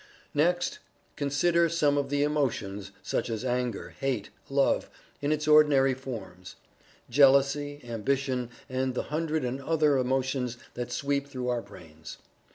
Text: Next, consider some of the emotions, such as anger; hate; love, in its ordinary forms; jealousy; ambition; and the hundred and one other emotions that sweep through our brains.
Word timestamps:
Next, 0.33 0.79
consider 1.15 1.69
some 1.69 1.95
of 1.95 2.09
the 2.09 2.23
emotions, 2.23 2.91
such 3.03 3.29
as 3.29 3.45
anger; 3.45 3.89
hate; 3.99 4.31
love, 4.49 4.89
in 5.21 5.31
its 5.31 5.47
ordinary 5.47 5.93
forms; 5.93 6.55
jealousy; 7.07 7.81
ambition; 7.83 8.49
and 8.67 8.95
the 8.95 9.03
hundred 9.13 9.45
and 9.45 9.59
one 9.59 9.69
other 9.69 9.99
emotions 9.99 10.57
that 10.73 10.91
sweep 10.91 11.27
through 11.27 11.49
our 11.49 11.61
brains. 11.61 12.17